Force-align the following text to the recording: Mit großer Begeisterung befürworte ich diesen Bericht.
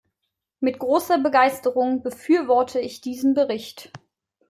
Mit 0.61 0.79
großer 0.79 1.19
Begeisterung 1.19 2.01
befürworte 2.01 2.79
ich 2.79 3.01
diesen 3.01 3.35
Bericht. 3.35 3.91